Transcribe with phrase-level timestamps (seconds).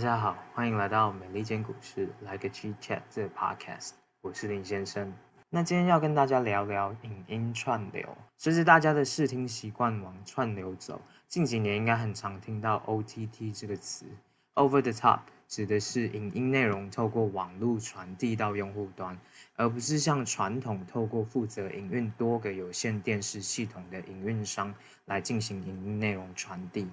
[0.00, 3.90] 大家好，欢迎来到美利坚股市来个 G Chat 这个 Podcast，
[4.22, 5.12] 我是林先生。
[5.50, 8.08] 那今天要跟大家聊聊影音串流。
[8.38, 14.06] 随着大家的视听习惯往串流走，近几年应该很常听到 OTT 这个词
[14.54, 19.18] ，Over the Top 指的是影音内容透过网络传递到用户端，
[19.56, 24.74] 而不是像传统透过负责营运多个有线电视系统的营运商
[25.04, 26.88] 来进行影音内容传递。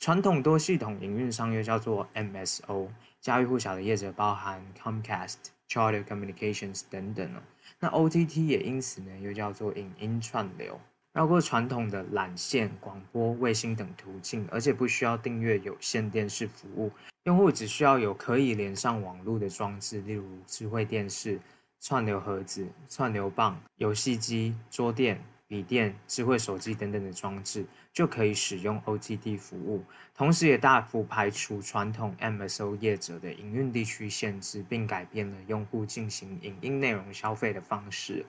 [0.00, 2.88] 传统多系统营运商又叫做 MSO，
[3.20, 5.34] 家喻户晓的业者包含 Comcast、
[5.68, 7.42] Charter Communications 等等哦。
[7.80, 10.80] 那 OTT 也因此呢又叫做影音串流，
[11.12, 16.92] 绕过传统的缆线、广播、卫星等途径，而且不需要订阅有线电视服务，
[17.24, 21.40] 用户只需要有可以连上网络的装置，例如智慧电视、
[21.80, 25.20] 串流盒子、串流棒、游戏机、桌垫。
[25.48, 27.64] 笔电、智慧手机等等的装置
[27.98, 29.82] 就可以使用 OTT 服务，
[30.14, 38.24] 同时也大幅排除传统 MSO 业者的营运地区限制，并改变了用户进行影音内容消费的方式。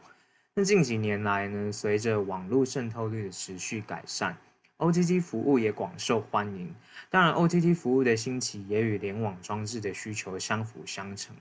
[0.56, 4.36] 那近几年来呢，随着网络渗透率的持续改善
[4.80, 6.73] ，OTT 服务也广受欢迎。
[7.12, 11.36] 当然，OTT 服务的兴起也与联网装置的需求相辅相成。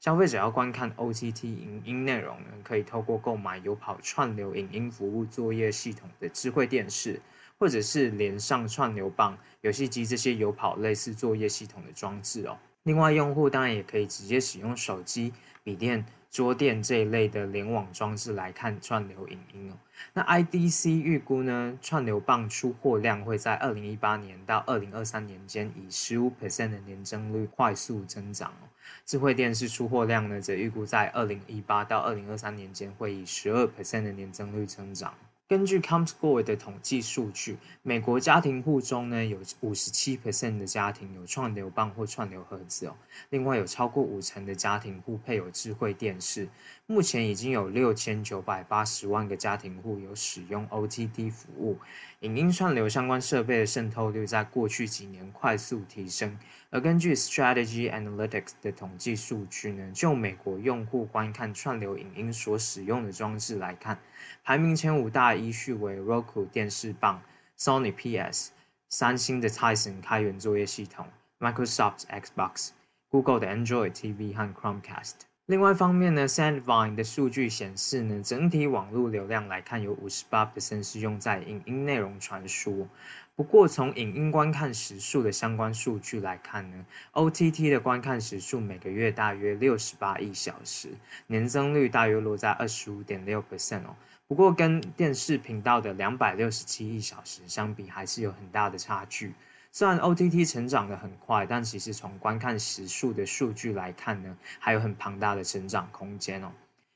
[0.00, 7.20] 消费者要观看 OTT 影音内容呢，可以透过购买有跑串流影音服务作业系统的智慧电视，
[7.58, 12.56] 或者是连上串流棒、游戏机这些有跑类似作业系统的装置哦。
[12.84, 16.04] 另外，用户当然也可以直接使用手机、笔电。
[16.30, 19.74] 桌垫这一类的联网装置来看串流影音哦。
[20.12, 28.68] 那 IDC 预估呢，串流棒出货量会在二零一八年到二零二三年间以十五 percent 的年增率快速增长哦。
[29.06, 35.14] 智慧电视出货量呢，则预估在二零一八到二零二三年间会以十二 percent 的年增率增长。
[35.48, 42.94] 根据 Comscore 的统计数据，美国家庭户中呢，有五十七 percent 的家庭有串流棒或串流盒子哦。
[43.30, 46.46] 另外有超过五成的家庭户配有智慧电视。
[46.90, 51.76] 目前已经有六千九百八十万个家庭户有使用 OTT 服务。
[52.20, 56.38] 影音串流相关设备的渗透率在过去几年快速提升。
[56.70, 63.98] 而根据 Strategy Analytics 的统计数据呢，就美国用户观看串流影音所使用的装置来看，
[64.42, 67.20] 排名前五大依序为 Roku 电视棒、
[67.58, 68.52] Sony PS、
[68.88, 71.06] 三星的 Tizen 开源作业系统、
[71.38, 72.70] Microsoft Xbox、
[73.10, 75.27] Google 的 Android TV 和 Chromecast。
[75.48, 82.86] 另外一方面呢，Sandvine 的数据显示呢，整体网络流量来看，有五十八 percent 是用在影音内容传输。
[83.34, 90.90] 不过，从影音观看时数的相关数据来看呢，OTT 的观看时数每个月大约六十八亿小时，
[91.28, 93.96] 年增率大约落在二十五点六 percent 哦。
[94.26, 99.32] 不过，跟电视频道的两百六十七亿小时相比，还是有很大的差距。
[99.70, 106.52] 虽然 OTT 成长得很快，但其实从观看时数的数据来看呢，还有很庞大的成长空间哦。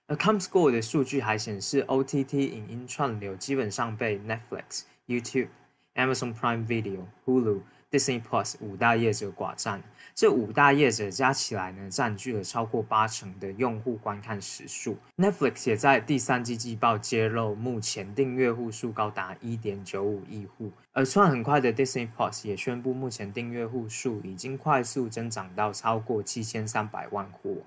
[0.07, 5.49] 而 Comscore 的数据还显示，OTT 影音串流基本上被 Netflix、YouTube。
[5.95, 7.61] Amazon Prime Video、Hulu、
[7.93, 9.83] Disney Plus 五大业者寡占，
[10.15, 14.97] 这五大业者加起来呢，占据了超过八成的用户观看时数。
[15.19, 20.73] Netflix 也在第三季季报揭露，目前订阅户数高达一点九五亿户。
[20.93, 27.63] 而算很快的 Disney Plus 也宣布，目前订阅户数已经快速增长到超过七千三百万户。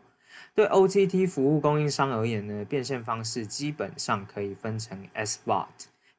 [0.55, 5.67] 对 OTT 服务供应商而言呢，变现方式基本上可以分成 SVOD、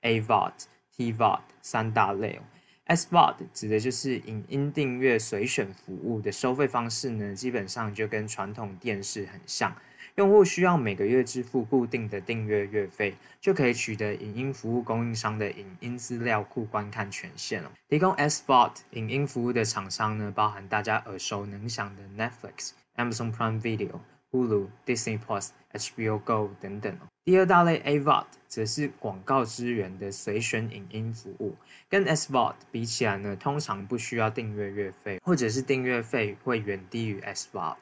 [0.02, 0.52] AVOD。
[0.96, 2.40] TVOD 三大类
[2.86, 9.74] ，SVOD 指的就是影音订阅随选服务的收费方式呢，基本上就跟传统电视很像，
[10.14, 17.70] 用户需要每个月支付固定的订阅月费，就可以取得影音服务供应商的影音资料库观看权限哦。
[17.88, 24.00] 提供 SVOD 影音服务的厂商呢，包含大家耳熟能详的 Netflix、Amazon Prime Video。
[24.32, 26.94] Hulu、Disney Plus、HBO Go 等等。
[27.24, 28.26] 第二大类 AVOD
[28.56, 31.54] 则是广告资源的随选影音服务，
[31.90, 37.76] 跟 SVOD 比起来呢，通常不需要订阅月费，或者是订阅费会远低于 SVOD。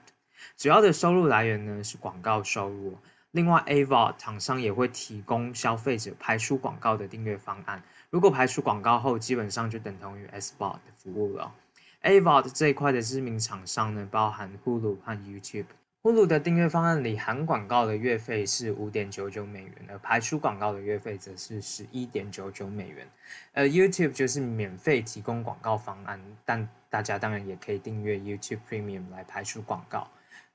[0.56, 2.98] 主要的收入来源呢是广告收入。
[3.30, 7.80] 另外，AVOD 厂商也会提供消费者排除广告的订阅方案。
[8.10, 11.54] 如果排除广告后，基本上就等同于 SVOD 的服务了。
[12.02, 15.66] AVOD 这一块的知名厂商呢，包含 Hulu 和 YouTube。
[16.04, 23.08] Hulu 的订阅方案里含广告的月费是五点九九美元，而排除广告的月费则是十一点九九美元。
[23.54, 30.06] 而 YouTube 就是免费提供广告方案，但大家当然也可以订阅 YouTube Premium 来排除广告。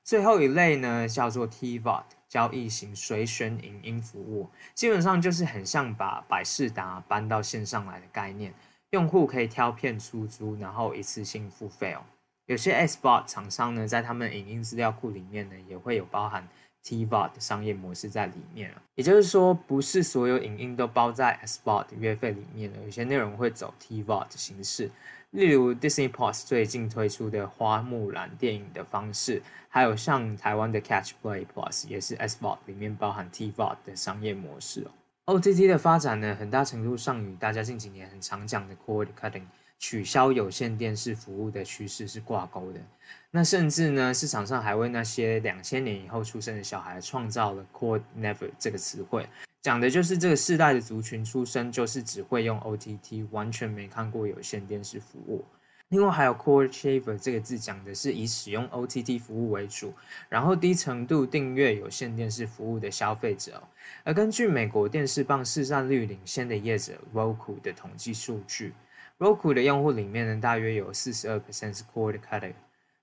[0.04, 8.54] 最后一类呢，叫做 TVOD 交易型随选影音服务，基本上就是很像把百事达搬到线上来的概念，
[8.90, 12.02] 用户可以挑片出租，然后一次性付费哦。
[12.50, 16.48] 有些 SVOD 厂商呢，在他们影音资料库里面呢，也会有包含
[16.84, 18.74] TVOD 的商业模式在里面。
[18.96, 24.90] 也就是说，不是所有影音都包在 SVOD 月费里面的，有些内容会走 TVOD 的形式。
[25.30, 34.90] 例如 Disney Plus 最近推出的《花木兰》电影的方式，还有像台湾的 Catch Play Plus 也是 SVOD 里面包含 TVOD 的商业模式哦。
[35.38, 39.44] OTT 的发展呢，很大程度上与大家近几年很常讲的 Cord Cutting
[39.80, 42.80] 取消有线电视服务的趋势是挂钩的。
[43.30, 49.26] 那甚至呢，市场上还为那些两千年以后出生的小孩创造了 Cord Never 这个词汇。
[49.62, 55.44] 讲的就是这个世代的族群出生，就是只会用 OTT，完全没看过有线电视服务。
[55.88, 59.92] 另外还有 Cord Shaver 这个字，讲的是以使用 OTT 服务为主，
[60.28, 63.62] 然后低程度订阅有线电视服务的消费者。
[64.04, 68.72] 而根据美国电视棒市占率领先的业者 Roku 的统计数据
[69.20, 72.54] ，Roku 的用户里面呢，大约有四十二 percent 是 Cord Cutter，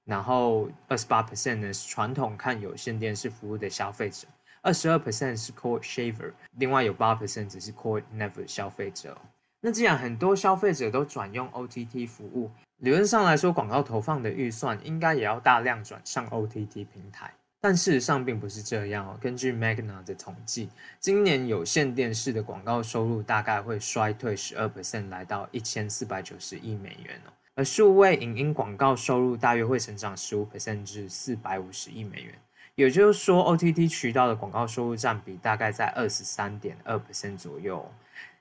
[0.03, 4.27] 然后二十八 percent 呢是传统看有线电视服务的消费者。
[4.61, 9.17] 二十二 percent 是 Cord Shaver，另外有八 percent 只是 Cord Never 消费者。
[9.61, 17.31] 那既然很多消费者都转用 OTT 服务，理论上来说，广告投放的预算应该也要大量转向 OTT 平台。
[17.59, 19.17] 但事实上并不是这样哦。
[19.19, 20.69] 根据 Magna 的统计，
[20.99, 27.33] 今年有线电视的广告收入大概会衰退十二 percent，来到一千四百九十亿美元哦。
[27.55, 32.33] 而数位影音广告收入大约会成长十五 percent 至四百五十亿美元。
[32.75, 37.91] 也就是说，OTT 渠道的广告收入占比大概在二十三点二 percent 左右。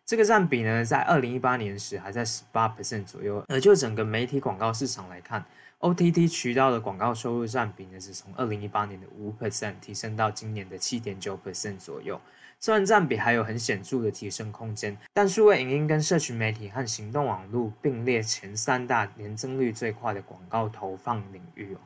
[0.04, 3.42] 这个占比呢，在二零一八年时还在十八 percent 左右。
[3.48, 5.42] 而就整个媒体广告市场来看
[5.80, 12.20] ，OTT 渠道的广告收入占比呢，是从二零一八年的五 percent 提升到今年的七点九 percent 左右。
[12.58, 21.78] 虽然占比还有很显著的提升空间，但数位影音跟社群媒体和行动网络并列前三大年增率最快的广告投放领域哦。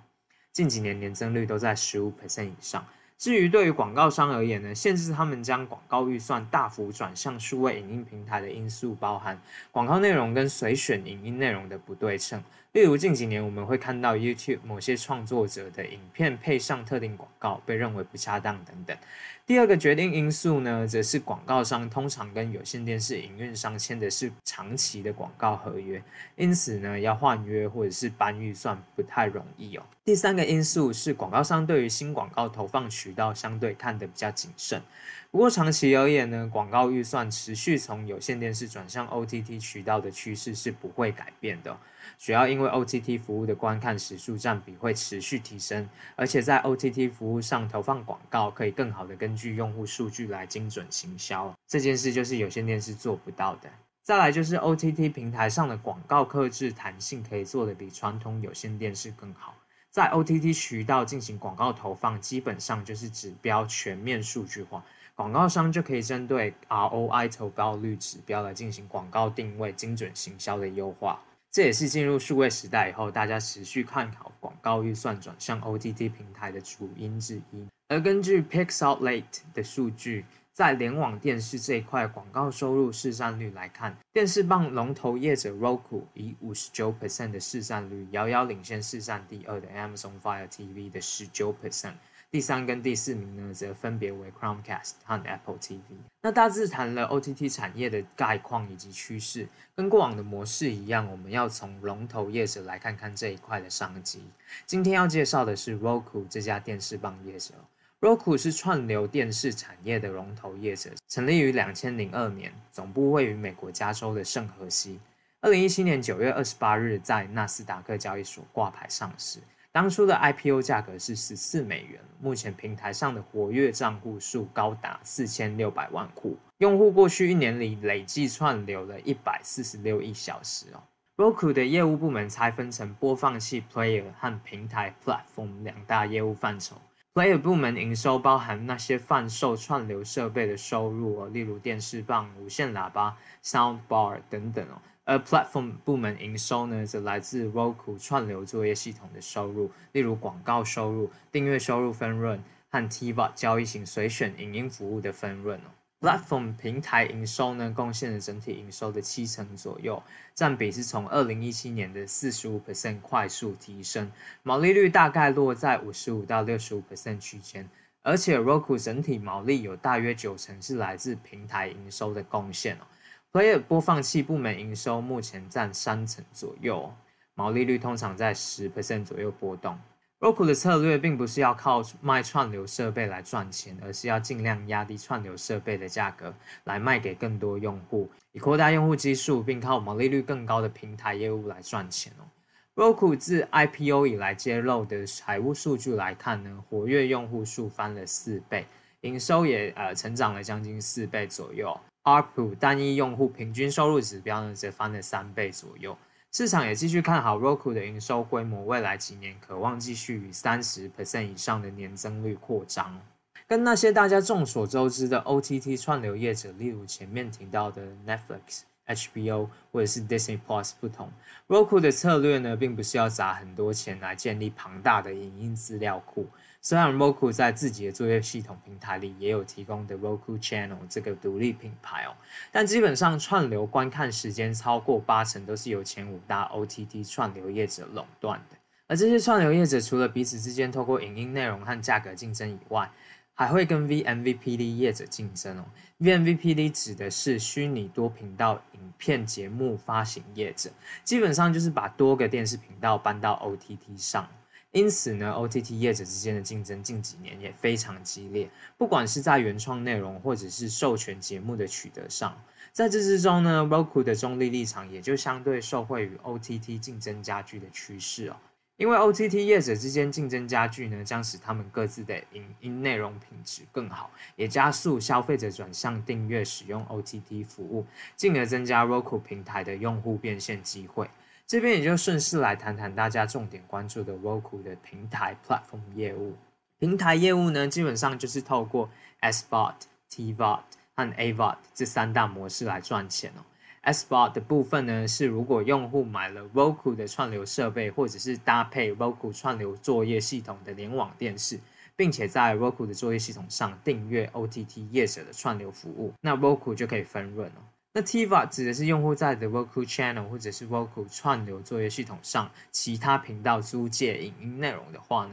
[0.52, 2.86] 近几年年增率都在十五 percent 以上。
[3.20, 9.38] 至于对于广告商而言呢，限制他们将广告预算大幅转向数位影音平台的因素，包含
[9.70, 12.42] 广告内容跟随选影音内容的不对称。
[12.72, 18.96] 例如近几年我们会看到 YouTube 某些创作者的影片配上特定广告，被认为不恰当等等。
[19.44, 26.02] 第二个决定因素呢，则是广告商通常跟有线电视营运商签的是长期的广告合约，
[26.36, 29.82] 因此呢，要换约或者是搬预算不太容易哦。
[30.02, 34.82] 第三个因素是广告商对于新广告投放渠道相对看得比较谨慎。
[35.30, 41.76] 不过长期而言呢，广告预算持续从有线电视转向 OTT 渠道的趋势是不会改变的。
[42.18, 53.70] 主要因为 OTT 服务的观看时数占比会持续提升，而且在 OTT 服务上投放广告可以更好的根据用户数据来精准行销，这件事就是有线电视做不到的。
[54.02, 59.54] 再来就是 OTT 平台上的广告克制弹性可以做得比传统有线电视更好，
[59.90, 64.84] 在 OTT 渠道进行广告投放，基本上就是指标全面数据化，
[65.16, 71.20] 广告商就可以针对 ROI 投报率指标来进行广告定位、精准行销的优化。
[71.50, 77.66] 这也是进入数位时代以后，大家持续看好广告预算转向 OTT 平台的主因之一。
[77.88, 91.94] 而根据 Pixout Late 的数据，在联网电视这一块广告收入市占率来看，电视棒龙头业者 Roku 以五十九 percent 的市占率，遥遥领先市占第二的 Amazon Fire TV 的十九 percent。
[92.30, 95.80] 第三跟第四名呢，则分别为 Chromecast 和 Apple TV。
[96.22, 104.22] 那大致谈了 OTT 产业的概况以及趋势，跟过往的模式一样，我们要从龙头业者来看看这一块的商机。
[104.64, 107.54] 今天要介绍的是 Roku 这家电视棒业者。
[108.00, 114.98] Roku 是串流电视产业的龙头业者，成立于两千零二年，总部位于美国加州的圣荷西。
[115.42, 119.38] 二零一七年九月二十八日，在纳斯达克交易所挂牌上市。
[119.70, 130.82] 当初的 IPO 价格是十四美元，目前平台上的活跃账户数高达四千六百万户，用户过去一年里累计串流了一百四十六亿小时哦。
[131.18, 136.76] Roku 的业务部门拆分成播放器 Player 和平台 Platform 两大业务范畴。
[137.20, 144.80] Player 部门营收包含那些贩售串流设备的收入哦，例如电视棒、无线喇叭、Soundbar 等等哦。
[145.04, 155.68] 而 Platform 部门营收呢，则来自 Roku 串流作业系统的收入，例如广告收入、订阅收入分润和 TVOD 交易型随选影音服务的分润哦。
[156.00, 160.02] Platform 平台营收呢，贡献了整体营收的七成左右，
[160.34, 164.10] 占比是从二零一七年的四十五 percent 快速提升，
[164.42, 167.68] 毛利率大概落在五十五到六十五 percent 区间，
[168.00, 172.86] 而且 Roku 整体毛利有大约九成是来自平台营收的贡献哦。
[173.30, 176.94] Player 播放器部门营收目前占三成左右，
[177.34, 179.78] 毛利率通常在十 percent 左右波动。
[180.20, 186.34] Roku 的策略并不是要靠卖串流设备来赚钱，而是要尽量压低串流设备的价格，
[186.64, 192.28] 来卖给更多用户，以扩大用户基数，并靠毛利率更高的平台业务来赚钱哦。
[192.76, 198.66] Roku 自 IPO 以来揭露的财务数据来看呢，活跃用户数翻了四倍，
[199.00, 201.74] 营收也呃成长了将近四倍左右
[202.04, 205.96] ，RPU 单一用户平均收入指标呢则翻了三倍左右。
[206.32, 213.00] 市场也继续看好 Roku 的营收规模，未来几年渴望继续以三十 percent 以上的年增率扩张。
[213.48, 221.10] 跟那些大家众所周知的 OTT 串流业者，例如前面提到的 Netflix、HBO 或者是 Disney Plus 不同
[221.48, 226.28] ，Roku 的策略呢，并不是要砸很多钱来建立庞大的影音资料库。
[226.62, 232.14] 虽然 Roku 在自己的作业系统平台里也有提供的 Roku Channel 这个独立品牌哦，
[232.52, 238.56] 但基本上串流观看时间超过八成都是由前五大 OTT 串流业者垄断的。
[238.86, 242.90] 而这些串流业者除了彼此之间透过影音内容和价格竞争以外，
[243.32, 245.64] 还会跟 vMVPD 业者竞争哦。
[246.00, 250.68] vMVPD 指的是虚拟多频道影片节目发行业者，
[251.04, 254.28] 基本上就是把多个电视频道搬到 OTT 上。
[254.72, 258.48] 因此呢，OTT 业者之间的竞争近几年也非常激烈，
[258.78, 262.40] 不管是在原创内容或者是授权节目的取得上，
[262.72, 268.36] 在这之中呢，Roku 的中立立场也就相对受惠于 OTT 竞争加剧的趋势哦。
[268.76, 277.84] 因为 OTT 业者之间竞争加剧呢，将使他们各自的影音内容品质更好，也加速消费者转向订阅使用 OTT 服务，
[278.16, 281.10] 进而增加 Roku 平台的用户变现机会。
[281.50, 286.36] 这边也就顺势来谈谈大家重点关注的 Roku 的平台 platform 业务。
[286.78, 288.88] 平台业务呢，基本上就是透过
[289.20, 289.74] SVOD、
[290.08, 290.60] TVOD
[290.94, 293.42] 和 AVOD 这三大模式来赚钱哦。
[293.82, 301.58] SVOD 的部分呢，是如果用户买了 Roku 的串流设备，或者是搭配 Roku 串流作业系统的联网电视，
[301.96, 307.60] 并且在 Roku 的作业系统上订阅 OTT 业者的串流服务，那 Roku 就可以分润哦。
[307.92, 315.32] 那 TVOD 指的是用户在 The Roku Channel 或者是 Roku 串流作业系统上其他频道租借影音内容的话呢，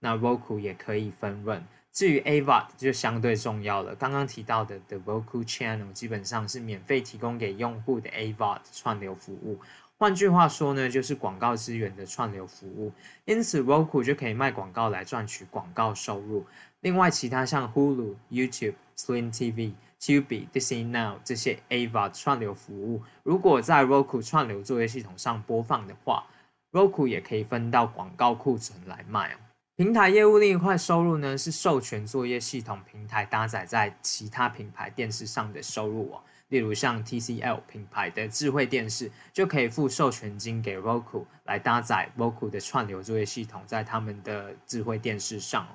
[0.00, 1.64] 那 Roku 也可以分润。
[1.92, 3.94] 至于 AVOD 就相对重要了。
[3.94, 9.58] 刚刚提到的 The Roku Channel 基本上是免费提供给用户的 AVOD 串流服务，
[9.96, 12.92] 换句话说呢，就是广告资源的串流服务。
[13.24, 16.44] 因此 Roku 就可以卖广告来赚取广告收入。
[16.80, 19.72] 另外，其他像 Hulu、YouTube、Sling TV。
[20.04, 26.26] Tubi、Disney Now 这些 AVOD 串流服务，如果在 Roku 串流作业系统上播放的话
[26.72, 29.36] ，Roku 也可以分到广告库存来卖哦。
[29.76, 36.20] 平台业务另一块收入呢，是授权作业系统平台搭载在其他品牌电视上的收入哦。
[36.48, 45.66] 例如像 TCL 品牌的智慧电视，就可以付授权金给 Roku 来搭载 Roku 的串流作业系统在他们的智慧电视上。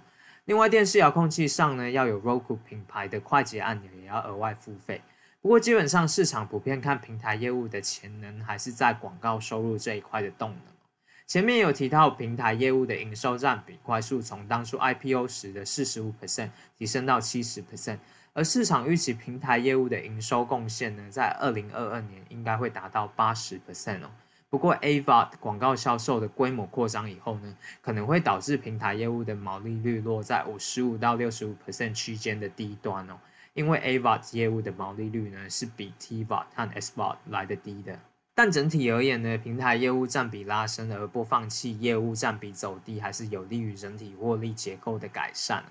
[0.46, 5.01] 另外，电视遥控器上呢，要有 Roku 品牌的快捷按钮，也要额外付费。
[5.41, 10.74] 不过，基本上市场普遍看平台业务的潜能还是在广告收入这一块的动能。
[11.27, 18.00] 前面有提到，平台业务的营收占比快速从当初 IPO 时的四十五 percent 提升到七十 percent，
[18.34, 24.10] 而市场预期平台业务的营收贡献呢，在二零二二年应该会达到八十 percent 哦。
[24.49, 33.19] 不过，AVOD 广告销售的规模扩张以后呢，可能会导致平台业务的毛利率落在五十五到六十五 percent 区间的低端哦。
[33.53, 37.99] 因为 AVOD 业务的毛利率呢是比 TVOD 和 SVOD 来得低的。
[38.33, 45.63] 但整体而言呢，平台业务占比拉升，而播放器业务占比走低，还是有利于整体获利结构的改善。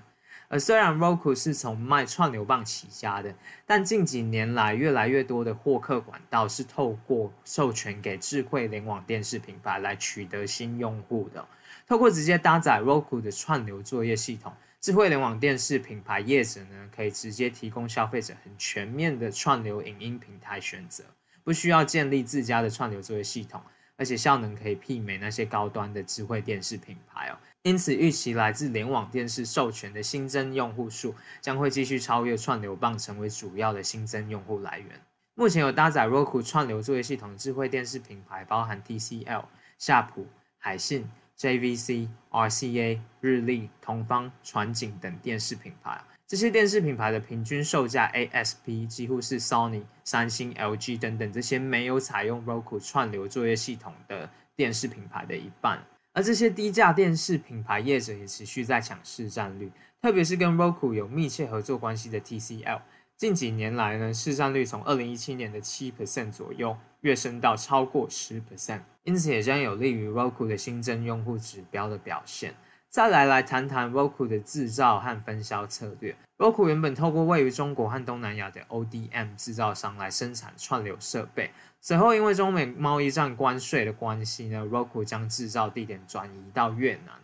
[0.50, 3.34] 而虽然 Roku 是从卖串流棒起家的，
[3.66, 11.46] 但近几年来越来越多的获客管道是透过授权给智慧联网电视品牌来取得新用户的。
[11.86, 21.04] 透过直接搭载 Roku 的串流作业系统，智慧联网电视品牌业者呢，可以直接提供消费者很全面的串流影音平台选择，
[21.44, 23.60] 不需要建立自家的串流作业系统，
[23.96, 27.36] 而且效能可以媲美那些高端的智慧电视品牌哦。
[27.62, 35.00] 因此，预期来自联网电视授权的新增用户数将会继续超越串流棒，成为主要的新增用户来源。
[35.34, 39.44] 目前有搭载 Roku 串流作业系统智慧电视品牌，包含 TCL、
[39.76, 46.00] 夏普、海信、JVC、RCA、日立、同方、传景等电视品牌。
[46.26, 55.80] 这些电视品牌的平均售价 ASP 几乎是 Sony、三星、LG 等等这些没有采用 Roku 串流作业系统的电视品牌的一半。
[56.18, 59.70] 而这些低价电视品牌业者也持续在抢市占率，
[60.02, 62.80] 特别是跟 Roku 有密切合作关系的 TCL，
[63.16, 72.52] 近几年来呢，市占率从二零一七年的七 percent 左右，跃升到超过十 percent，因此也将有利于 Roku 的新增用户指标的表现。
[72.90, 76.16] 再来来谈谈 Roku 的制造和分销策略。
[76.38, 81.50] Roku 原本透过位于中国和东南亚的 ODM 制造商来生产串流设备，
[81.82, 87.14] 随后因为中美贸易战关税的关系呢，Roku 将制造地点转移到越南，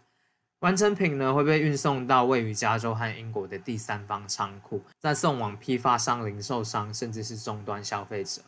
[0.59, 8.42] 完成品呢会被运送到位于加州和英国的第三方仓库，再送往批发商、零售商，甚至是终端消费者。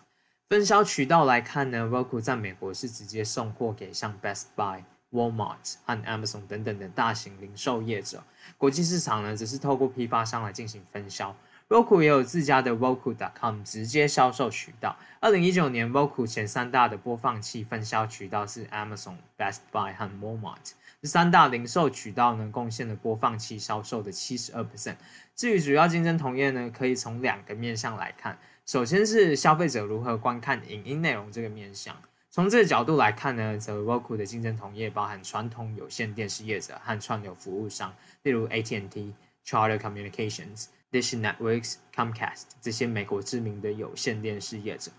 [0.50, 4.82] 分销渠道来看呢，Roku 在美国是直接送货给像 Best Buy。
[5.12, 8.22] Walmart 和 Amazon 等等的大型零售业者，
[8.58, 11.34] 国际市场呢，则是透过批发商来进行分销。
[11.68, 14.96] Roku 也有自家的 Roku.com 直接销售渠道。
[15.18, 20.72] 二零一九年，Roku 前三大的播放器分销渠道是 Amazon、Best Buy 和 Walmart。
[21.02, 24.94] 这三大零售渠道呢，贡献了播放器销售的七十二 percent。
[25.34, 28.38] 至于主要竞争同业呢，可以从两个面向来看。
[28.64, 31.96] 首先是消费者如何观看影音内容这个面向。
[32.36, 44.92] 从这个角度来看呢，则 Roku 的竞争同业包含传统有线电视业者和串流服务商，例如 AT&T、Charter Communications、Dish Networks、Comcast 这些美国知名的有线电视业者。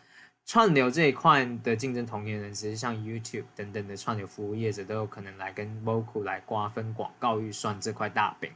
[0.48, 8.52] 串流这一块的竞争同业呢，只是像 YouTube 等等的串流服务业者都有可能来跟 Roku 来瓜分广告预算这块大饼。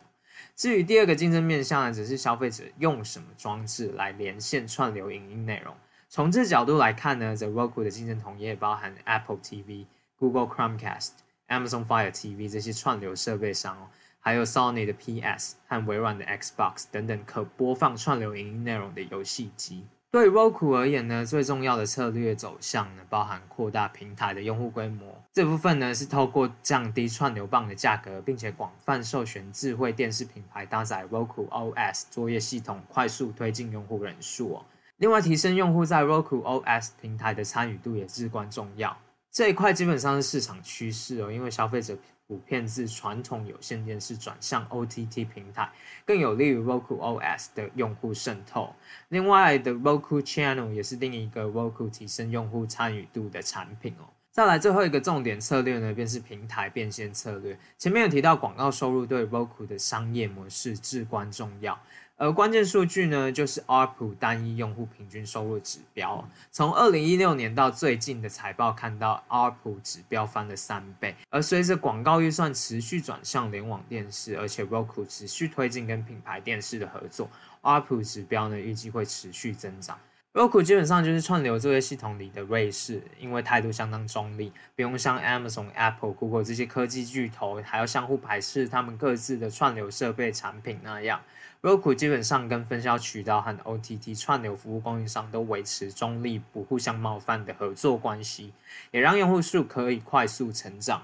[0.55, 5.71] 至于第二个竞争面向呢，则是消费者用什么装置来连线串流影音内容。
[6.13, 9.85] 从这角度来看呢，The Roku 的竞争同业包含 Apple TV、
[10.19, 11.11] Google Chromecast、
[11.47, 13.87] Amazon Fire TV 这些串流设备商哦，
[14.19, 19.85] 还有 Sony 的 PS 和微软的 Xbox 等等可播放串流影音内容的游戏机。
[20.11, 25.17] 对 Roku 而言呢，最重要的策略走向呢，包含扩大平台的用户规模。
[25.31, 34.65] 这部分呢，是透过降低串流棒的价格，并且广泛授权智慧电视品牌搭载 Roku OS 作业系统，快速推进用户人数哦。
[35.01, 38.95] 另外，提升用户在 Roku OS 平台的参与度也至关重要。
[39.31, 45.71] 这一块基本上是市场趋势哦，因为消费者普遍自传统有线电视转向 OTT 平台，
[46.05, 48.75] 更有利于 Roku OS 的用户渗透。
[49.09, 54.05] 另外的 Roku Channel 也是另一个 Roku 提升用户参与度的产品哦。
[54.29, 57.57] 再来最后一个重点策略呢，便是平台变现策略。
[57.79, 61.77] 前面有提到广告收入对 Roku 的商业模式至关重要。
[62.21, 66.23] 而关键数据呢，就是 ARPU 单一用户平均收入指标。
[66.51, 71.15] 从二零一六年到最近的财报看到，ARPU 指标翻了三倍。
[71.31, 77.27] 而随着广告预算持续转向联网电视，而且 Roku 持续推进跟品牌电视的合作
[77.63, 79.97] ，ARPU 指标呢预计会持续增长。
[80.33, 91.21] Roku 基本上就是串流作业系统里的瑞士，因为态度相当中立，不用像 Amazon、Apple、Google 这些科技巨头还要相互排斥他们各自的串流设备产品那样。
[91.61, 98.53] Roku 基本上跟分销渠道和 OTT 串流服务供应商都维持中立、不互相冒犯的合作关系，
[98.91, 101.03] 也让用户数可以快速成长。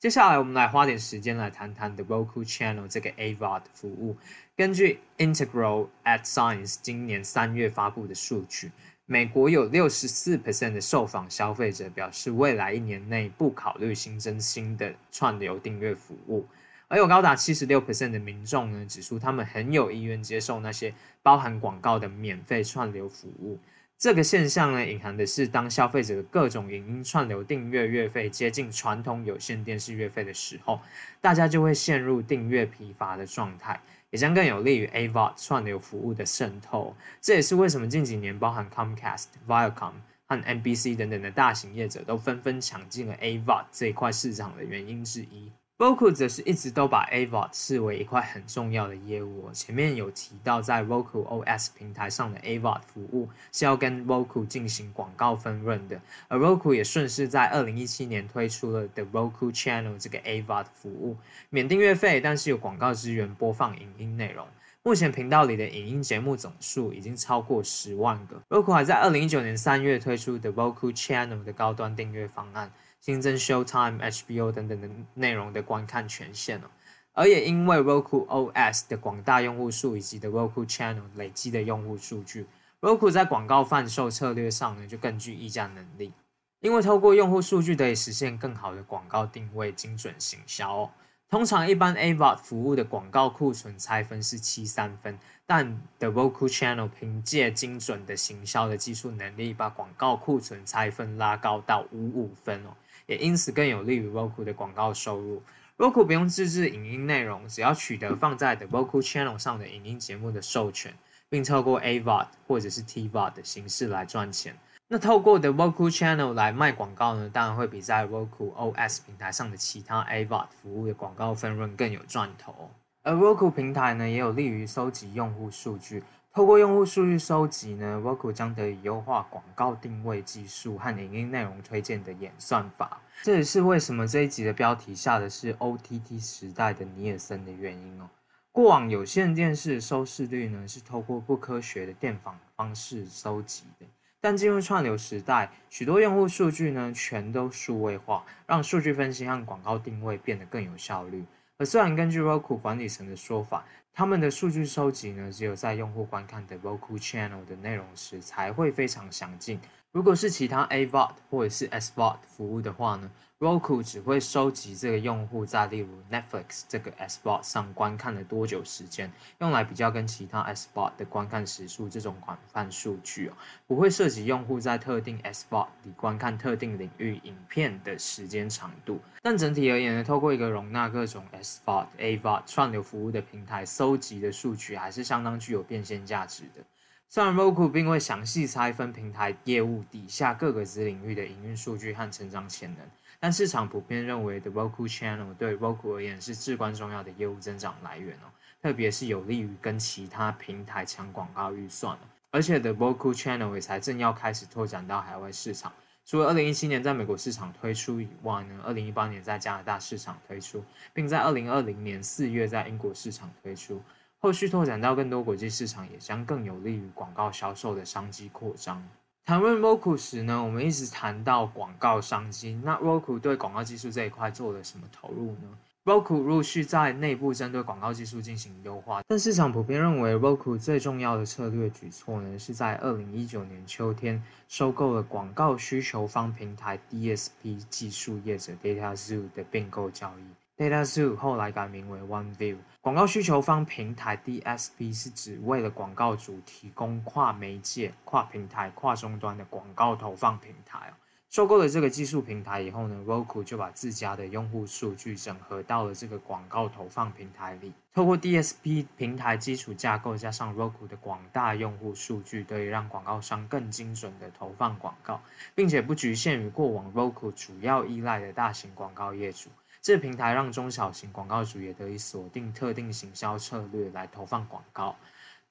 [0.00, 4.16] 接下来，我们来花点时间来谈谈 The Roku Channel 这个 AVOD 服务。
[4.56, 8.72] 根据 Integral Ad Science 今年三月发布的数据，
[9.04, 16.46] 美国有六十四 percent 的受访消费者表示，未来一年内不考虑新增新的串流订阅服务。
[16.88, 23.58] 而有高达七十六 percent 的民众呢，指出他们很有意愿接受那些包含广告的免费串流服务。
[24.00, 30.80] 这个现象呢，隐含的是当消费者的各种影音串流订阅月费接近传统有线电视月费的时候，
[31.20, 36.96] 大家就会陷入订阅疲乏的状态，也将更有利于 AVOD 串流服务的渗透。
[37.20, 39.92] 这也是为什么近几年包含 Comcast、Viacom
[40.26, 45.52] 和 NBC 等等的大型业者都纷纷抢进了 AVOD 这一块市场的原因之一。
[45.80, 49.48] Roku 则是一直都把 AVOD 视为一块很重要的业务。
[49.50, 61.16] 前面有提到，在 Roku OS 平台上的 AVOD 服务是要跟 Roku 进行广告分润的，而 Roku 也顺势在二零一七年推出了 The Roku Channel 这个 AVOD 服务，
[61.48, 64.46] 免订阅费，但是有广告资源播放影音内容。
[64.82, 68.38] 目前频道里的影音节目总数已经超过十万个。
[68.50, 72.70] Roku 还在二零一九年三月推出 The Roku Channel 的高端订阅方案。
[73.00, 76.64] 新增 Showtime、HBO 等等的内容的观看权限哦，
[77.12, 82.46] 而也因为 Roku OS 的广大用户数以及的 Roku Channel 累积的用户数据
[82.80, 86.12] ，Roku 在广告贩售策略上呢就更具议价能力，
[86.60, 90.90] 因为透过用户数据得以实现更好的广告定位、精准行销哦。
[91.30, 102.70] 通常一般 AVOD 服务的广告库存拆分是七三分，但 The Roku Channel 凭借精准的行销的技术能力，把广告库存拆分拉高到五五分哦。
[103.10, 105.42] 也因此更有利于 Roku 的广告收入。
[105.76, 110.94] Roku 不用自制影音内容，只要取得放在 The Roku Channel 上的影音节目的授权，
[111.28, 114.54] 并透过 AVOD 或者是 TVOD 的形式来赚钱。
[114.86, 122.70] 那透过 The Roku Channel 来卖广告呢，当然会比在 Roku OS 平台上的其他 AVOD 服务的广告分润更有赚头。
[123.02, 126.04] 而 Roku 平台呢，也有利于收集用户数据。
[126.32, 133.00] 透过用户数据收集呢，Roku 将得以优化广告定位技术和影音内容推荐的演算法。
[133.22, 138.08] 这也是为什么这一集的标题下的是 OTT 时代的尼尔森的原因哦。
[138.52, 143.86] 过往有线电视收视率呢，是透过不科学的电访方式收集的。
[144.20, 151.24] 但进入串流时代，许多用户数据呢全都数位化，让数据分析和广告定位变得更有效率。
[151.56, 153.64] 而虽然根据 Roku 管理层的说法，
[154.00, 159.60] 他们的数据收集呢只有在用户观看的 Vocal Channel 的内容时才会非常详尽。
[159.92, 173.32] 如果是其他 AVOD 或者是 SVOD 服务的话呢，Roku 只会收集这个用户在例如 Netflix 这个 SVOD 上观看了多久时间，用来比较跟其他 SVOD 的观看时数这种广泛数据哦，
[173.66, 179.00] 不会涉及用户在特定 SVOD 里观看特定领域影片的时间长度。
[179.22, 186.62] 但整体而言呢，透过一个容纳各种 SVOD、AVOD 串流服务的平台收集的数据，还是相当具有变现价值的。
[187.08, 192.86] 虽然 Roku 并未详细拆分平台业务底下各个子领域的营运数据和成长潜能。
[193.22, 201.98] 但市场普遍认为，The Roku Channel 对 Roku 而言是至关重要的业务增长来源哦，特别是有利于跟其他平台抢广告预算。
[202.30, 205.70] 而且，The Roku Channel 也才正要开始拓展到海外市场，
[206.06, 213.82] 除了2017年在美国市场推出以外呢，2018年在加拿大市场推出，并在2020年4月在英国市场推出，
[214.18, 218.82] 后续拓展到更多国际市场，也将更有利于广告销售的商机扩张。
[219.24, 222.60] 谈论 Roku 时呢，我们一直谈到广告商机。
[222.64, 225.48] 那 Roku 对广告技术这一块做了什么投入呢
[225.84, 240.62] ？Roku 陆续在内部针对广告技术进行优化，但市场普遍认为 Roku 最重要的策略举措呢，是在二零一九年秋天收购了广告需求方平台 DSP 技术业者 Data Zoo 的并购交易。
[240.62, 242.56] Data Zoo 后来改名为 OneView。
[242.82, 250.90] 广告需求方平台 DSP 是指为了广告主提供跨媒介、跨平台、跨终端的广告投放平台。
[251.28, 257.74] 收购了这个技术平台以后呢，Roku 就把自家的用户数据整合到了这个广告投放平台里。
[257.92, 265.20] 透过 DSP 平台基础架构，加上 Roku 的广大用户数据，可以让广告商更精准的投放广告，
[265.54, 269.50] 并且不局限于过往 Roku 主要依赖的大型广告业主。
[269.82, 274.94] 这平台让中小型广告主也得以锁定特定行销策略来投放广告。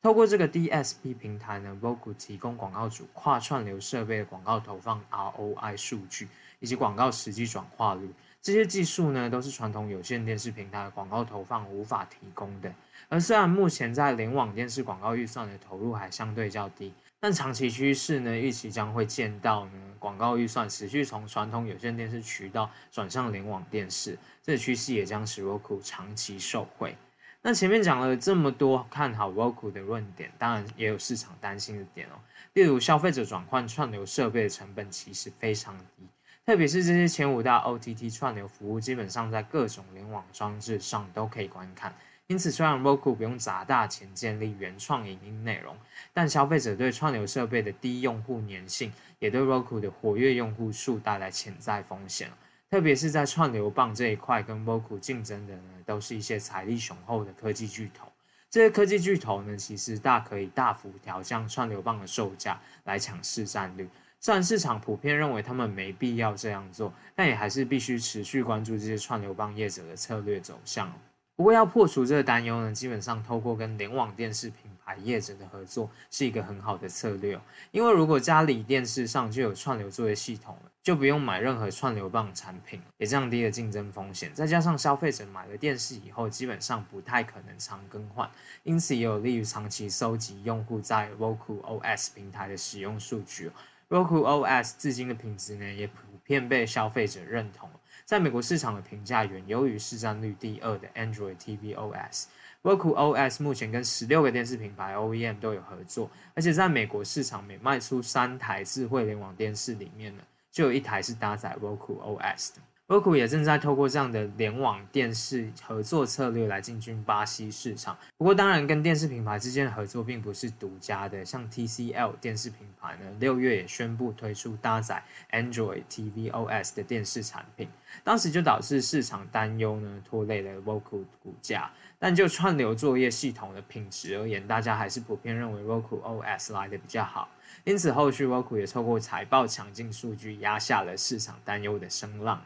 [0.01, 8.09] 透过这个 DSP 平台呢，Roku 提供广告主跨串流设备的广告投放 ROI 数据以及广告实际转化率。
[8.41, 12.73] 这些技术呢，都是传统有线电视平台的广告投放无法提供的。
[13.09, 16.93] 而虽然目前在联网电视广告预算的投入还相对较低。
[17.21, 26.95] 但长期趋势呢，预期将会见到呢，广告预算持续从传统有线电视渠道转向联网电视，这趋势也将使 Roku 长期受惠。
[27.41, 32.15] 那前面讲了这么多看好 Roku 的论点，当然也有市场担心的点哦，
[32.53, 36.07] 例如消费者转换串流设备的成本其实非常低，
[36.45, 41.93] 特别是这些前五大 OTT 串流服务，基本上在各种联网装置上都可以观看。
[42.29, 45.75] 因此，虽然 Roku 不用砸大钱建立原创影音内容，
[46.13, 52.29] 但消费者对串流设备的低用户粘性，也对 Roku 的活跃用户数带来潜在风险。
[52.69, 58.07] 特别是在串流棒这一块，跟 Roku 竞争的呢，都是一些财力雄厚的科技巨头。
[58.47, 63.89] 这些科技巨头呢，其实大可以大幅调降串流棒的售价来抢市占率。
[64.19, 70.93] 虽然市场普遍认为他们没必要这样做，但也还是必须持续关注这些串流棒业者的策略走向。
[71.39, 77.39] 不过要破除这个担忧呢，基本上透过跟联网电视品牌业者的合作是一个很好的策略。
[77.71, 84.33] 因为如果家里电视上就有串流作业系统了，就不用买任何串流棒产品，也降低了竞争风险。
[84.33, 88.29] 再加上消费者买了电视以后，基本上不太可能常更换，
[88.63, 93.49] 因此也有利于长期收集用户在 Roku OS 平台的使用数据。
[93.87, 97.69] Roku OS 至今的品质呢，也普遍被消费者认同。
[98.09, 102.23] 在美国市场的评价远优于市占率第二的 Android TV OS。
[102.63, 112.61] Roku OS 目前跟十六个电视品牌 OEM 都有合作，而且在美国市场每卖出三台智慧联网电视里面呢，就有一台是搭载 Roku OS 的。
[112.89, 117.95] Roku 也正在透过这样的联网电视合作策略来进军巴西市场。
[118.17, 127.69] 不过，当然跟电视品牌之间的合作并不是独家的，像 TCL 电视品牌呢，六月也宣布推出搭载 Android TV OS 的电视产品，
[128.03, 131.69] 当时就导致市场担忧呢，拖累了 Roku 股价。
[131.99, 137.29] 但就串流作业系统的品质而言，大家还是普遍认为 Roku OS 来的比较好。
[137.65, 142.41] 因此，后续 Roku 也透过财报强劲数据压下了市场担忧的声浪。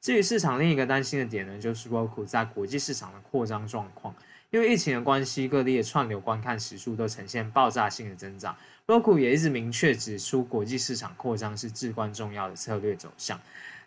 [0.00, 4.14] 至于市场另一个担心的点呢，就是 Roku 在国际市场的扩张状况。
[4.50, 8.56] 因为疫情的关系，各地的串流观看时数都呈现爆炸性的增长。
[8.86, 13.40] Roku 也一直明确指出，国际市场扩张是至关重要的策略走向。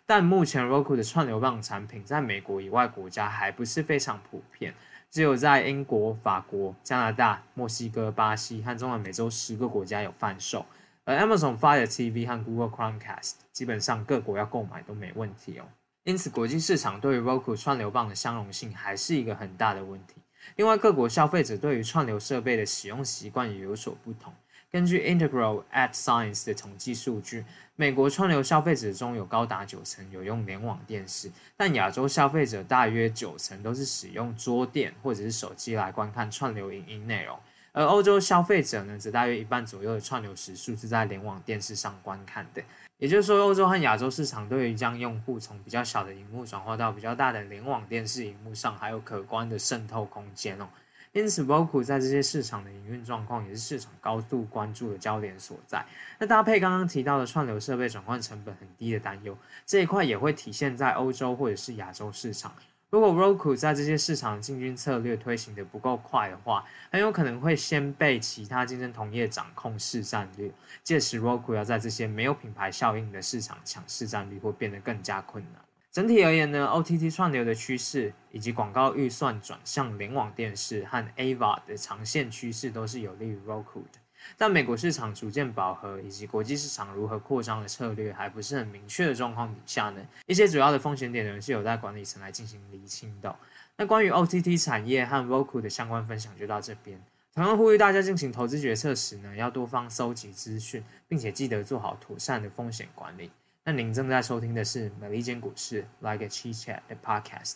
[0.04, 4.74] 但目前 Roku 的串流棒产品在美国以外国家还不是非常普遍。
[5.10, 10.64] 只有在英国、法国、加拿大、墨西哥、巴西和中南美洲十个国家有贩售，
[11.04, 15.64] 而 Amazon Fire TV 和 Google Chromecast 基本上各国要购买都没问题哦。
[16.04, 20.14] 因此，国际市场对于 Roku 串流棒的相容性还是一个很大的问题。
[20.56, 24.32] 另外，各国消费者对于串流设备的使用习惯也有所不同。
[24.72, 27.44] 根据 Integral Ad Science 的统计数据，
[27.76, 37.38] 美国串流消费者中有高达九成有用联网电视，但亚洲消费者大约九成都是使用桌电或者是手机来观看串流影音内容，
[37.72, 42.62] 而欧洲消费者呢，则大约一半左右的串流时数是在联网电视上观看的。
[43.00, 50.68] 也就是说，欧洲和亚洲市场对于将用户从比较小的荧幕转化到比较大的联网电视荧幕上，还有可观的渗透空间哦。
[51.12, 55.82] 因此，VOCU 在这些市场的营运状况也是市场高度关注的焦点所在。
[56.18, 62.52] 那搭配刚刚提到的串流设备转换成本很低的担忧，这一块也会体现在欧洲或者是亚洲市场。
[62.90, 75.62] 如果 Roku 在这些市场进军策略推行的不够快的话，很有可能会先被其他竞争同业掌控市占率，届时 Roku 要在这些没有品牌效应的市场抢市占率会变得更加困难。
[75.92, 84.00] 整体而言呢，OTT 串流的趋势以及广告预算转向联网电视和 AVA 的长线趋势都是有利于 Roku 的。
[84.36, 93.34] 但美国市场逐渐饱和以及国际市场如何扩张的策略还不是很明确的状况底下呢，一些主要的风险点呢是有待管理层来进行厘清的。
[93.76, 97.00] 那关于 OTT 产业和 Roku 的相关分享就到这边。
[97.32, 103.30] 同样呼吁大家进行投资决策时呢，要多方搜集资讯，并且记得做好妥善的风险管理。
[103.64, 107.54] 那您正在收听的是《美利坚股市 Like a Chit Chat》的 Podcast，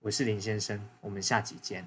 [0.00, 1.86] 我是林先生，我们下集见。